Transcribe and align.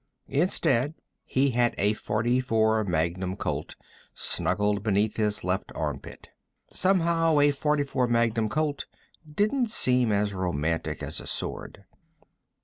Instead, 0.29 0.95
he 1.25 1.51
had 1.51 1.75
a 1.77 1.93
.44 1.93 2.87
Magnum 2.87 3.35
Colt 3.35 3.75
snuggled 4.15 4.81
beneath 4.81 5.17
his 5.17 5.43
left 5.43 5.71
armpit. 5.75 6.29
Somehow, 6.71 7.39
a 7.39 7.51
.44 7.51 8.09
Magnum 8.09 8.49
Colt 8.49 8.87
didn't 9.31 9.69
seem 9.69 10.11
as 10.11 10.33
romantic 10.33 11.03
as 11.03 11.19
a 11.21 11.27
sword. 11.27 11.83